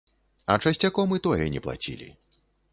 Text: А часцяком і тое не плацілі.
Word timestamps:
А 0.53 0.55
часцяком 0.63 1.15
і 1.19 1.21
тое 1.29 1.45
не 1.59 1.63
плацілі. 1.69 2.11